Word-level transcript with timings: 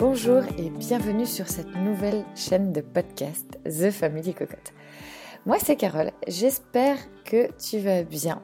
Bonjour 0.00 0.42
et 0.56 0.70
bienvenue 0.70 1.26
sur 1.26 1.46
cette 1.48 1.74
nouvelle 1.74 2.24
chaîne 2.34 2.72
de 2.72 2.80
podcast 2.80 3.58
The 3.66 3.90
Family 3.90 4.32
Cocotte. 4.32 4.72
Moi 5.44 5.58
c'est 5.58 5.76
Carole, 5.76 6.12
j'espère 6.26 6.96
que 7.24 7.52
tu 7.58 7.80
vas 7.80 8.02
bien. 8.02 8.42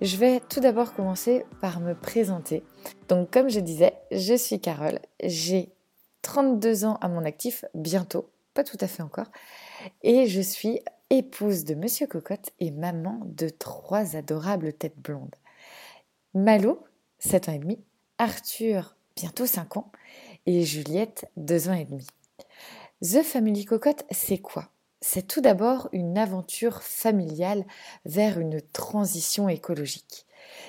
Je 0.00 0.16
vais 0.16 0.38
tout 0.38 0.60
d'abord 0.60 0.94
commencer 0.94 1.44
par 1.60 1.80
me 1.80 1.94
présenter. 1.94 2.62
Donc 3.08 3.32
comme 3.32 3.50
je 3.50 3.58
disais, 3.58 3.94
je 4.12 4.34
suis 4.34 4.60
Carole, 4.60 5.00
j'ai 5.24 5.72
32 6.22 6.84
ans 6.84 6.98
à 7.00 7.08
mon 7.08 7.24
actif, 7.24 7.64
bientôt, 7.74 8.30
pas 8.54 8.62
tout 8.62 8.78
à 8.80 8.86
fait 8.86 9.02
encore, 9.02 9.32
et 10.04 10.28
je 10.28 10.40
suis 10.40 10.82
épouse 11.10 11.64
de 11.64 11.74
Monsieur 11.74 12.06
Cocotte 12.06 12.50
et 12.60 12.70
maman 12.70 13.22
de 13.24 13.48
trois 13.48 14.14
adorables 14.14 14.72
têtes 14.72 15.00
blondes. 15.00 15.34
Malou, 16.32 16.78
7 17.18 17.48
ans 17.48 17.52
et 17.54 17.58
demi, 17.58 17.80
Arthur, 18.18 18.94
bientôt 19.16 19.46
5 19.46 19.76
ans, 19.76 19.90
et 20.46 20.64
Juliette, 20.64 21.30
2 21.36 21.68
ans 21.68 21.74
et 21.74 21.84
demi. 21.84 22.06
The 23.02 23.22
Family 23.22 23.64
Cocotte, 23.64 24.04
c'est 24.10 24.38
quoi? 24.38 24.68
C'est 25.00 25.26
tout 25.26 25.40
d'abord 25.40 25.88
une 25.92 26.16
aventure 26.16 26.82
familiale 26.82 27.64
vers 28.04 28.38
une 28.38 28.60
transition 28.60 29.48
écologique. 29.48 30.26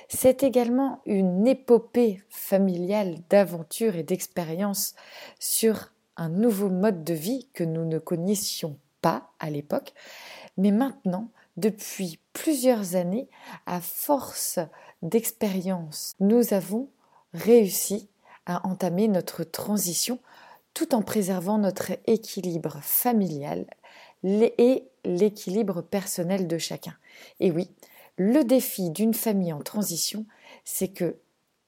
C'est 0.09 0.44
également 0.44 1.02
une 1.05 1.45
épopée 1.48 2.23
familiale 2.30 3.17
d'aventures 3.30 3.95
et 3.95 4.04
d'expériences 4.04 4.95
sur 5.40 5.92
un 6.17 6.30
nouveau 6.30 6.70
mode 6.70 7.03
de 7.03 7.14
vie 7.14 7.48
que 7.53 7.64
nous 7.64 7.86
ne 7.86 8.00
connaissions 8.00 8.78
pas 9.02 9.31
à 9.40 9.50
l'époque, 9.50 9.94
mais 10.58 10.72
maintenant, 10.72 11.30
depuis 11.58 12.20
plusieurs 12.34 12.95
années, 12.95 13.28
à 13.66 13.81
force 13.81 14.59
d'expérience, 15.02 16.14
nous 16.20 16.53
avons 16.53 16.90
réussi 17.34 18.09
à 18.45 18.66
entamer 18.67 19.08
notre 19.08 19.44
transition 19.44 20.19
tout 20.73 20.95
en 20.95 21.02
préservant 21.02 21.58
notre 21.58 21.91
équilibre 22.08 22.80
familial 22.81 23.66
et 24.23 24.83
l'équilibre 25.05 25.81
personnel 25.81 26.47
de 26.47 26.58
chacun. 26.58 26.95
Et 27.39 27.52
oui, 27.52 27.69
le 28.17 28.44
défi 28.44 28.89
d'une 28.89 29.13
famille 29.13 29.53
en 29.53 29.61
transition, 29.61 30.25
c'est 30.66 30.88
que 30.88 31.17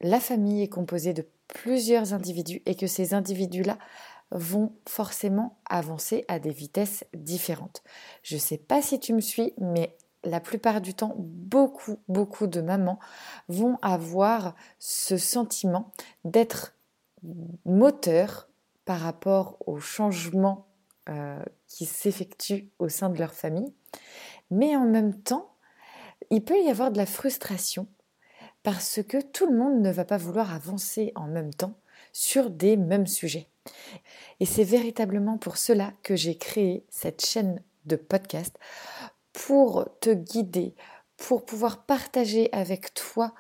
la 0.02 0.20
famille 0.20 0.62
est 0.62 0.70
composée 0.70 1.14
de 1.14 1.28
plusieurs 1.48 2.14
individus 2.14 2.62
et 2.66 2.76
que 2.76 2.88
ces 2.88 3.14
individus-là 3.14 3.78
vont 4.32 4.74
forcément 4.88 5.58
avancer 5.70 6.26
à 6.28 6.40
des 6.40 6.52
vitesses 6.52 7.04
différentes. 7.14 7.84
Je 8.24 8.36
ne 8.36 8.40
sais 8.40 8.58
pas 8.58 8.82
si 8.82 9.00
tu 9.00 9.14
me 9.14 9.22
suis, 9.22 9.54
mais 9.60 9.96
la 10.26 10.40
plupart 10.40 10.82
du 10.82 10.94
temps, 10.94 11.14
beaucoup, 11.18 12.00
beaucoup 12.08 12.48
de 12.48 12.62
mamans 12.62 13.00
vont 13.48 13.78
avoir 13.82 14.56
ce 14.80 15.18
sentiment 15.18 15.92
d'être 16.24 16.76
moteur 17.66 18.50
par 18.86 19.00
rapport 19.00 19.58
aux 19.66 19.80
changements 19.80 20.68
euh, 21.10 21.42
qui 21.68 21.86
s'effectuent 21.86 22.70
au 22.80 22.90
sein 22.90 23.10
de 23.10 23.18
leur 23.18 23.34
famille. 23.34 23.74
Mais 24.52 24.76
en 24.76 24.86
même 24.86 25.14
temps, 25.14 25.52
il 26.30 26.44
peut 26.44 26.60
y 26.62 26.70
avoir 26.70 26.92
de 26.92 26.98
la 26.98 27.06
frustration 27.06 27.88
parce 28.64 29.02
que 29.04 29.22
tout 29.22 29.46
le 29.46 29.58
monde 29.58 29.82
ne 29.82 29.92
va 29.92 30.06
pas 30.06 30.18
vouloir 30.18 30.54
avancer 30.54 31.12
en 31.16 31.28
même 31.28 31.54
temps 31.54 31.76
sur 32.14 32.50
des 32.50 32.78
mêmes 32.78 33.08
sujets. 33.08 33.48
Et 34.40 34.46
c'est 34.46 34.64
véritablement 34.64 35.38
pour 35.38 35.58
cela 35.58 35.94
que 36.04 36.16
j'ai 36.16 36.38
créé 36.38 36.84
cette 36.90 37.26
chaîne 37.26 37.62
de 37.86 37.96
podcast 37.96 38.58
pour 39.36 39.88
te 40.00 40.10
guider, 40.10 40.74
pour 41.18 41.46
pouvoir 41.46 41.86
partager 41.86 42.50
avec 42.54 42.94
toi 42.94 43.34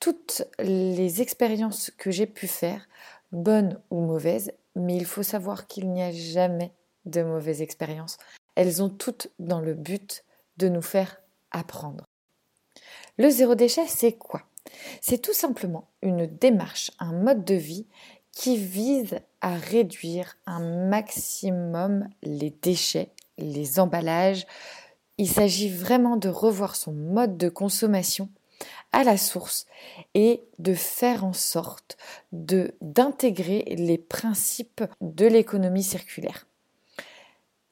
toutes 0.00 0.42
les 0.58 1.20
expériences 1.20 1.90
que 1.96 2.10
j'ai 2.10 2.26
pu 2.26 2.46
faire, 2.46 2.88
bonnes 3.30 3.78
ou 3.90 4.00
mauvaises, 4.00 4.52
mais 4.74 4.96
il 4.96 5.04
faut 5.04 5.22
savoir 5.22 5.66
qu'il 5.66 5.92
n'y 5.92 6.02
a 6.02 6.12
jamais 6.12 6.72
de 7.04 7.22
mauvaises 7.22 7.62
expériences. 7.62 8.16
Elles 8.54 8.82
ont 8.82 8.88
toutes 8.88 9.28
dans 9.38 9.60
le 9.60 9.74
but 9.74 10.24
de 10.56 10.68
nous 10.68 10.82
faire 10.82 11.20
apprendre. 11.50 12.04
Le 13.18 13.28
zéro 13.28 13.54
déchet, 13.54 13.86
c'est 13.86 14.14
quoi? 14.14 14.42
C'est 15.02 15.20
tout 15.20 15.34
simplement 15.34 15.88
une 16.02 16.26
démarche, 16.26 16.90
un 16.98 17.12
mode 17.12 17.44
de 17.44 17.54
vie 17.54 17.86
qui 18.32 18.56
vise 18.56 19.20
à 19.42 19.56
réduire 19.56 20.36
un 20.46 20.88
maximum 20.88 22.08
les 22.22 22.50
déchets, 22.50 23.10
les 23.38 23.78
emballages, 23.78 24.46
il 25.18 25.28
s'agit 25.28 25.68
vraiment 25.68 26.16
de 26.16 26.28
revoir 26.28 26.76
son 26.76 26.92
mode 26.92 27.36
de 27.36 27.48
consommation 27.48 28.28
à 28.92 29.04
la 29.04 29.16
source 29.16 29.66
et 30.14 30.42
de 30.58 30.74
faire 30.74 31.24
en 31.24 31.32
sorte 31.32 31.96
de 32.32 32.74
d'intégrer 32.80 33.64
les 33.76 33.98
principes 33.98 34.84
de 35.00 35.26
l'économie 35.26 35.82
circulaire. 35.82 36.46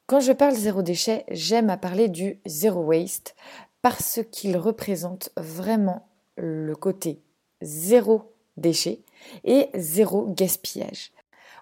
Quand 0.07 0.21
je 0.21 0.33
parle 0.33 0.55
zéro 0.55 0.83
déchet, 0.83 1.25
j'aime 1.31 1.71
à 1.71 1.77
parler 1.77 2.09
du 2.09 2.41
zéro 2.45 2.81
waste 2.83 3.35
parce 3.83 4.21
qu'il 4.31 4.57
représente 4.57 5.31
vraiment 5.37 6.07
le 6.37 6.75
côté 6.75 7.21
zéro 7.63 8.33
déchet 8.57 9.01
et 9.45 9.69
zéro 9.75 10.27
gaspillage. 10.27 11.13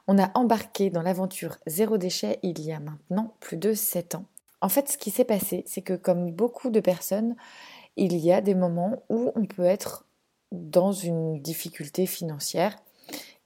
On 0.06 0.18
a 0.18 0.30
embarqué 0.34 0.90
dans 0.90 1.02
l'aventure 1.02 1.58
zéro 1.66 1.98
déchet 1.98 2.38
il 2.42 2.60
y 2.60 2.72
a 2.72 2.80
maintenant 2.80 3.34
plus 3.40 3.56
de 3.56 3.74
7 3.74 4.16
ans 4.16 4.24
en 4.60 4.68
fait, 4.68 4.88
ce 4.88 4.98
qui 4.98 5.10
s'est 5.10 5.24
passé, 5.24 5.64
c'est 5.66 5.82
que 5.82 5.94
comme 5.94 6.30
beaucoup 6.30 6.70
de 6.70 6.80
personnes, 6.80 7.36
il 7.96 8.16
y 8.16 8.32
a 8.32 8.40
des 8.40 8.54
moments 8.54 9.02
où 9.08 9.32
on 9.34 9.46
peut 9.46 9.64
être 9.64 10.06
dans 10.52 10.92
une 10.92 11.40
difficulté 11.40 12.06
financière 12.06 12.76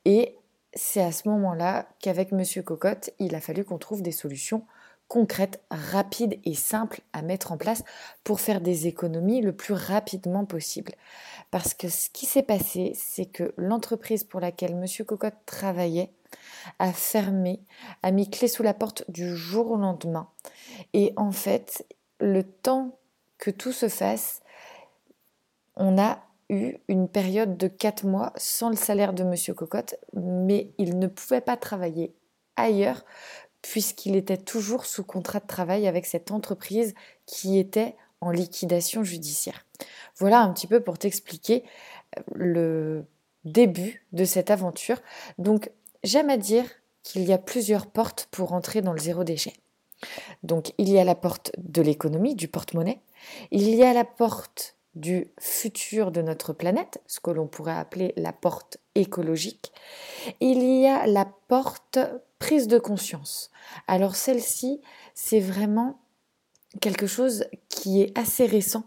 et 0.04 0.36
c'est 0.74 1.02
à 1.02 1.12
ce 1.12 1.28
moment-là 1.28 1.86
qu'avec 2.00 2.32
Monsieur 2.32 2.62
Cocotte, 2.62 3.10
il 3.18 3.34
a 3.34 3.40
fallu 3.40 3.64
qu'on 3.64 3.78
trouve 3.78 4.02
des 4.02 4.12
solutions 4.12 4.64
concrètes, 5.06 5.62
rapides 5.70 6.40
et 6.44 6.54
simples 6.54 7.02
à 7.12 7.22
mettre 7.22 7.52
en 7.52 7.56
place 7.56 7.84
pour 8.24 8.40
faire 8.40 8.60
des 8.60 8.86
économies 8.86 9.42
le 9.42 9.52
plus 9.52 9.74
rapidement 9.74 10.44
possible. 10.44 10.92
Parce 11.50 11.74
que 11.74 11.88
ce 11.88 12.10
qui 12.10 12.26
s'est 12.26 12.42
passé, 12.42 12.92
c'est 12.96 13.26
que 13.26 13.54
l'entreprise 13.56 14.24
pour 14.24 14.40
laquelle 14.40 14.74
Monsieur 14.74 15.04
Cocotte 15.04 15.36
travaillait 15.46 16.10
a 16.78 16.92
fermé, 16.92 17.60
a 18.02 18.10
mis 18.10 18.28
clé 18.28 18.48
sous 18.48 18.62
la 18.62 18.74
porte 18.74 19.04
du 19.08 19.36
jour 19.36 19.70
au 19.72 19.76
lendemain. 19.76 20.28
Et 20.92 21.12
en 21.16 21.32
fait, 21.32 21.86
le 22.20 22.42
temps 22.42 22.98
que 23.38 23.50
tout 23.50 23.72
se 23.72 23.88
fasse, 23.88 24.42
on 25.76 25.98
a 25.98 26.22
eu 26.50 26.76
une 26.88 27.08
période 27.08 27.56
de 27.56 27.68
quatre 27.68 28.04
mois 28.04 28.32
sans 28.36 28.70
le 28.70 28.76
salaire 28.76 29.12
de 29.12 29.24
Monsieur 29.24 29.54
Cocotte, 29.54 29.96
mais 30.12 30.72
il 30.78 30.98
ne 30.98 31.06
pouvait 31.06 31.40
pas 31.40 31.56
travailler 31.56 32.14
ailleurs 32.56 33.04
puisqu'il 33.62 34.14
était 34.14 34.36
toujours 34.36 34.84
sous 34.84 35.04
contrat 35.04 35.40
de 35.40 35.46
travail 35.46 35.86
avec 35.86 36.04
cette 36.04 36.30
entreprise 36.30 36.94
qui 37.24 37.58
était 37.58 37.96
en 38.20 38.30
liquidation 38.30 39.02
judiciaire. 39.02 39.64
Voilà 40.16 40.40
un 40.40 40.52
petit 40.52 40.66
peu 40.66 40.80
pour 40.80 40.98
t'expliquer 40.98 41.64
euh, 42.18 42.22
le 42.34 43.06
début 43.44 44.06
de 44.12 44.24
cette 44.24 44.50
aventure. 44.50 45.00
Donc 45.38 45.70
J'aime 46.04 46.28
à 46.28 46.36
dire 46.36 46.66
qu'il 47.02 47.22
y 47.24 47.32
a 47.32 47.38
plusieurs 47.38 47.86
portes 47.86 48.28
pour 48.30 48.52
entrer 48.52 48.82
dans 48.82 48.92
le 48.92 49.00
zéro 49.00 49.24
déchet. 49.24 49.54
Donc 50.42 50.72
il 50.76 50.90
y 50.90 50.98
a 50.98 51.04
la 51.04 51.14
porte 51.14 51.52
de 51.56 51.80
l'économie, 51.80 52.34
du 52.34 52.46
porte-monnaie, 52.46 53.00
il 53.50 53.74
y 53.74 53.82
a 53.82 53.94
la 53.94 54.04
porte 54.04 54.76
du 54.94 55.28
futur 55.40 56.10
de 56.10 56.20
notre 56.20 56.52
planète, 56.52 57.00
ce 57.06 57.20
que 57.20 57.30
l'on 57.30 57.46
pourrait 57.46 57.76
appeler 57.76 58.12
la 58.18 58.34
porte 58.34 58.76
écologique, 58.94 59.72
il 60.40 60.62
y 60.62 60.86
a 60.86 61.06
la 61.06 61.24
porte 61.48 61.98
prise 62.38 62.68
de 62.68 62.78
conscience. 62.78 63.50
Alors 63.88 64.14
celle-ci, 64.14 64.82
c'est 65.14 65.40
vraiment 65.40 65.98
quelque 66.82 67.06
chose 67.06 67.46
qui 67.70 68.02
est 68.02 68.16
assez 68.18 68.44
récent 68.44 68.84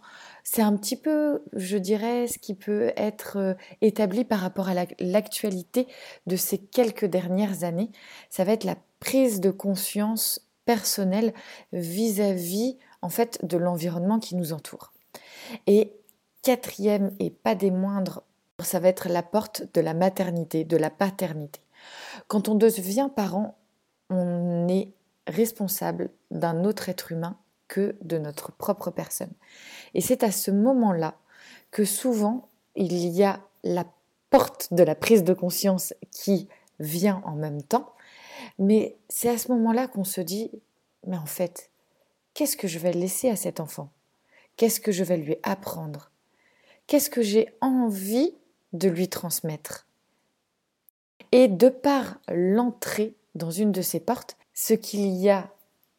c'est 0.49 0.61
un 0.61 0.77
petit 0.77 0.95
peu, 0.95 1.43
je 1.51 1.77
dirais, 1.77 2.25
ce 2.27 2.39
qui 2.39 2.53
peut 2.53 2.93
être 2.95 3.35
euh, 3.35 3.53
établi 3.81 4.23
par 4.23 4.39
rapport 4.39 4.69
à 4.69 4.73
l'actualité 5.01 5.87
de 6.25 6.37
ces 6.37 6.57
quelques 6.57 7.03
dernières 7.03 7.65
années. 7.65 7.91
Ça 8.29 8.45
va 8.45 8.53
être 8.53 8.63
la 8.63 8.77
prise 9.01 9.41
de 9.41 9.51
conscience 9.51 10.47
personnelle 10.63 11.33
vis-à-vis, 11.73 12.77
en 13.01 13.09
fait, 13.09 13.43
de 13.43 13.57
l'environnement 13.57 14.19
qui 14.19 14.35
nous 14.35 14.53
entoure. 14.53 14.93
Et 15.67 15.91
quatrième 16.43 17.13
et 17.19 17.29
pas 17.29 17.53
des 17.53 17.69
moindres, 17.69 18.23
ça 18.61 18.79
va 18.79 18.87
être 18.87 19.09
la 19.09 19.23
porte 19.23 19.63
de 19.73 19.81
la 19.81 19.93
maternité, 19.93 20.63
de 20.63 20.77
la 20.77 20.89
paternité. 20.89 21.59
Quand 22.29 22.47
on 22.47 22.55
devient 22.55 23.09
parent, 23.13 23.57
on 24.09 24.69
est 24.69 24.93
responsable 25.27 26.09
d'un 26.31 26.63
autre 26.63 26.87
être 26.87 27.11
humain 27.11 27.37
que 27.67 27.95
de 28.01 28.17
notre 28.17 28.51
propre 28.51 28.91
personne. 28.91 29.31
Et 29.93 30.01
c'est 30.01 30.23
à 30.23 30.31
ce 30.31 30.51
moment-là 30.51 31.15
que 31.71 31.85
souvent 31.85 32.47
il 32.75 33.07
y 33.07 33.23
a 33.23 33.41
la 33.63 33.85
porte 34.29 34.73
de 34.73 34.83
la 34.83 34.95
prise 34.95 35.23
de 35.23 35.33
conscience 35.33 35.93
qui 36.11 36.47
vient 36.79 37.21
en 37.25 37.33
même 37.33 37.63
temps, 37.63 37.93
mais 38.59 38.95
c'est 39.09 39.29
à 39.29 39.37
ce 39.37 39.51
moment-là 39.51 39.87
qu'on 39.87 40.03
se 40.03 40.21
dit, 40.21 40.51
mais 41.05 41.17
en 41.17 41.25
fait, 41.25 41.71
qu'est-ce 42.33 42.57
que 42.57 42.67
je 42.67 42.79
vais 42.79 42.93
laisser 42.93 43.29
à 43.29 43.35
cet 43.35 43.59
enfant? 43.59 43.89
Qu'est-ce 44.57 44.79
que 44.79 44.91
je 44.91 45.03
vais 45.03 45.17
lui 45.17 45.37
apprendre? 45.43 46.11
Qu'est-ce 46.87 47.09
que 47.09 47.21
j'ai 47.21 47.53
envie 47.61 48.33
de 48.73 48.89
lui 48.89 49.07
transmettre? 49.07 49.87
Et 51.31 51.47
de 51.47 51.69
par 51.69 52.19
l'entrée 52.29 53.15
dans 53.35 53.51
une 53.51 53.71
de 53.71 53.81
ces 53.81 53.99
portes, 53.99 54.37
ce 54.53 54.73
qu'il 54.73 55.07
y 55.07 55.29
a 55.29 55.51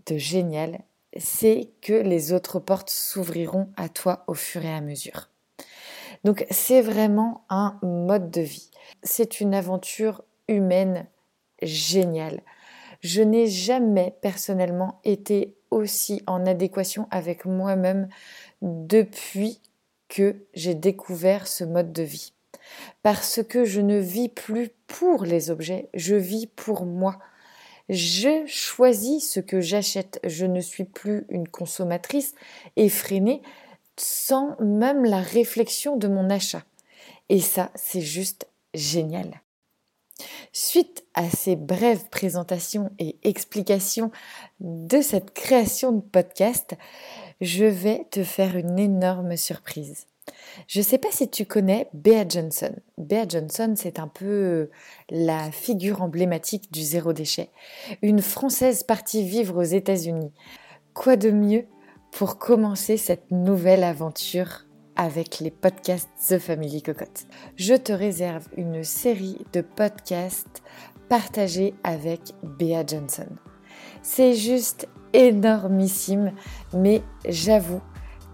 de 0.06 0.17
génial, 0.17 0.81
c'est 1.16 1.70
que 1.81 1.93
les 1.93 2.32
autres 2.32 2.58
portes 2.58 2.90
s'ouvriront 2.90 3.70
à 3.76 3.88
toi 3.88 4.25
au 4.26 4.34
fur 4.34 4.64
et 4.64 4.72
à 4.72 4.81
mesure. 4.81 5.28
Donc 6.25 6.46
c'est 6.50 6.82
vraiment 6.82 7.44
un 7.49 7.78
mode 7.82 8.31
de 8.31 8.40
vie. 8.40 8.70
C'est 9.02 9.40
une 9.40 9.55
aventure 9.55 10.22
humaine 10.49 11.06
géniale. 11.62 12.43
Je 13.00 13.22
n'ai 13.22 13.46
jamais 13.46 14.16
personnellement 14.20 15.00
été 15.05 15.55
aussi 15.70 16.22
en 16.26 16.46
adéquation 16.46 17.06
avec 17.11 17.44
moi-même 17.44 18.08
depuis 18.62 19.61
que 20.08 20.37
j'ai 20.54 20.75
découvert 20.75 21.46
ce 21.46 21.64
mode 21.64 21.93
de 21.93 22.02
vie. 22.02 22.32
Parce 23.02 23.43
que 23.43 23.64
je 23.64 23.81
ne 23.81 23.99
vis 23.99 24.28
plus 24.28 24.70
pour 24.87 25.25
les 25.25 25.50
objets, 25.50 25.88
je 25.94 26.16
vis 26.16 26.46
pour 26.46 26.84
moi. 26.84 27.19
Je 27.88 28.44
choisis 28.46 29.31
ce 29.31 29.40
que 29.40 29.61
j'achète. 29.61 30.20
Je 30.25 30.46
ne 30.46 30.61
suis 30.61 30.85
plus 30.85 31.25
une 31.31 31.49
consommatrice 31.49 32.35
effrénée 32.76 33.43
sans 33.96 34.56
même 34.61 35.05
la 35.05 35.20
réflexion 35.20 35.96
de 35.96 36.08
mon 36.08 36.31
achat. 36.31 36.64
Et 37.29 37.40
ça, 37.40 37.70
c'est 37.75 38.00
juste 38.00 38.46
génial. 38.75 39.43
Suite 40.52 41.05
à 41.14 41.31
ces 41.31 41.56
brèves 41.56 42.08
présentations 42.08 42.90
et 42.99 43.17
explications 43.23 44.11
de 44.61 45.00
cette 45.00 45.32
création 45.32 45.93
de 45.93 46.00
podcast, 46.00 46.76
je 47.40 47.64
vais 47.64 48.06
te 48.11 48.25
faire 48.25 48.56
une 48.56 48.79
énorme 48.79 49.37
surprise. 49.37 50.06
Je 50.67 50.81
ne 50.81 50.85
sais 50.85 50.99
pas 50.99 51.11
si 51.11 51.29
tu 51.29 51.47
connais 51.47 51.89
Bea 51.93 52.29
Johnson. 52.29 52.75
Bea 52.97 53.27
Johnson, 53.29 53.75
c'est 53.77 53.99
un 53.99 54.09
peu 54.09 54.71
la 55.11 55.50
figure 55.50 56.03
emblématique 56.03 56.73
du 56.73 56.83
zéro 56.83 57.12
déchet. 57.12 57.50
Une 58.03 58.21
Française 58.21 58.83
partie 58.83 59.23
vivre 59.25 59.59
aux 59.59 59.62
États-Unis. 59.62 60.33
Quoi 60.95 61.17
de 61.17 61.31
mieux 61.31 61.67
pour 62.12 62.39
commencer 62.39 62.97
cette 62.97 63.31
nouvelle 63.31 63.85
aventure 63.85 64.65
avec 64.97 65.39
les 65.39 65.50
podcasts 65.50 66.11
The 66.29 66.39
Family 66.39 66.83
Cocotte? 66.83 67.27
Je 67.56 67.75
te 67.75 67.93
réserve 67.93 68.49
une 68.56 68.83
série 68.85 69.39
de 69.53 69.61
podcasts 69.61 70.62
partagés 71.09 71.75
avec 71.85 72.21
Bea 72.43 72.85
Johnson. 72.87 73.29
C'est 74.03 74.35
juste 74.35 74.89
énormissime, 75.12 76.33
mais 76.73 77.03
j'avoue 77.27 77.81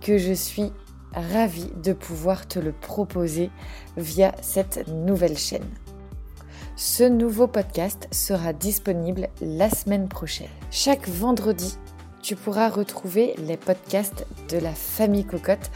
que 0.01 0.19
je 0.19 0.33
suis 0.33 0.73
ravie 1.15 1.71
de 1.83 1.93
pouvoir 1.93 2.47
te 2.47 2.59
le 2.59 2.73
proposer 2.73 3.51
via 3.97 4.35
cette 4.43 4.89
nouvelle 4.89 5.39
chaîne. 5.39 5.69
Ce 6.77 7.05
nouveau 7.05 7.47
podcast 7.47 8.09
sera 8.11 8.53
disponible 8.53 9.29
la 9.41 9.71
semaine 9.71 10.09
prochaine. 10.09 10.49
Chaque 10.73 11.09
vendredi, 11.09 11.79
tu 12.21 12.35
pourras 12.35 12.69
retrouver 12.69 13.35
les 13.39 13.57
podcasts 13.57 14.27
de 14.49 14.59
la 14.59 14.73
famille 14.73 15.25
Cocotte 15.25 15.71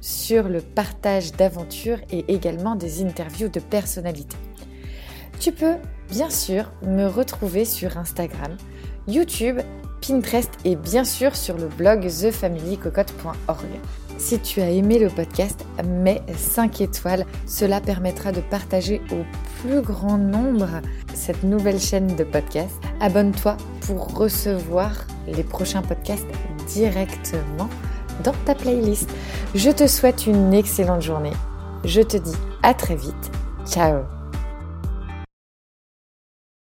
sur 0.00 0.48
le 0.48 0.60
partage 0.60 1.32
d'aventures 1.32 1.98
et 2.10 2.32
également 2.32 2.76
des 2.76 3.02
interviews 3.02 3.48
de 3.48 3.60
personnalités. 3.60 4.36
Tu 5.40 5.52
peux 5.52 5.76
bien 6.10 6.30
sûr 6.30 6.70
me 6.82 7.06
retrouver 7.06 7.64
sur 7.64 7.98
Instagram, 7.98 8.56
YouTube, 9.08 9.60
Pinterest 10.00 10.50
et 10.64 10.76
bien 10.76 11.04
sûr 11.04 11.34
sur 11.34 11.56
le 11.56 11.68
blog 11.68 12.06
thefamilycocotte.org. 12.06 13.66
Si 14.18 14.38
tu 14.38 14.60
as 14.60 14.70
aimé 14.70 14.98
le 14.98 15.08
podcast, 15.08 15.64
mets 15.84 16.22
5 16.36 16.80
étoiles. 16.80 17.26
Cela 17.46 17.80
permettra 17.80 18.32
de 18.32 18.40
partager 18.40 19.00
au 19.12 19.24
plus 19.60 19.82
grand 19.82 20.18
nombre 20.18 20.68
cette 21.14 21.42
nouvelle 21.42 21.80
chaîne 21.80 22.16
de 22.16 22.24
podcast. 22.24 22.74
Abonne-toi 23.00 23.56
pour 23.86 24.16
recevoir 24.16 24.92
les 25.26 25.42
prochains 25.42 25.82
podcasts 25.82 26.26
directement 26.66 27.68
dans 28.24 28.34
ta 28.44 28.54
playlist. 28.54 29.08
Je 29.54 29.70
te 29.70 29.86
souhaite 29.86 30.26
une 30.26 30.54
excellente 30.54 31.02
journée. 31.02 31.32
Je 31.84 32.00
te 32.00 32.16
dis 32.16 32.36
à 32.62 32.74
très 32.74 32.96
vite. 32.96 33.30
Ciao 33.66 34.15